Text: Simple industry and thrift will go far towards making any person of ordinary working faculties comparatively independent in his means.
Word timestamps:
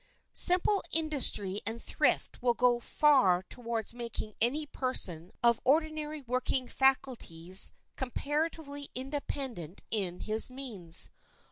Simple 0.33 0.81
industry 0.91 1.61
and 1.63 1.79
thrift 1.79 2.41
will 2.41 2.55
go 2.55 2.79
far 2.79 3.43
towards 3.43 3.93
making 3.93 4.33
any 4.41 4.65
person 4.65 5.31
of 5.43 5.61
ordinary 5.63 6.23
working 6.23 6.67
faculties 6.67 7.71
comparatively 7.97 8.89
independent 8.95 9.83
in 9.91 10.21
his 10.21 10.49
means. 10.49 11.11